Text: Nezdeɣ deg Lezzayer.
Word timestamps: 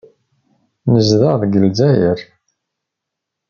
Nezdeɣ 0.91 1.33
deg 1.41 1.53
Lezzayer. 1.61 2.19